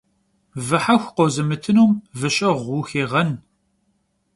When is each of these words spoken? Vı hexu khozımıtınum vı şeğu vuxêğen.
Vı 0.67 0.77
hexu 0.85 1.07
khozımıtınum 1.15 1.91
vı 2.19 2.29
şeğu 2.35 2.57
vuxêğen. 2.65 3.31